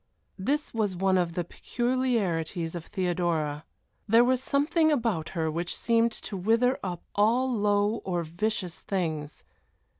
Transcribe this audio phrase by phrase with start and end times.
[0.39, 3.65] This was one of the peculiarities of Theodora.
[4.07, 9.43] There was something about her which seemed to wither up all low or vicious things.